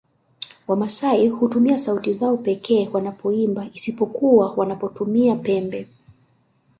Wamasai 0.67 1.27
hutumia 1.29 1.79
sauti 1.79 2.13
zao 2.13 2.37
pekee 2.37 2.87
wanapoimba 2.93 3.67
isipokuwa 3.73 4.53
wanapotumia 4.53 5.35
pembe 5.35 5.87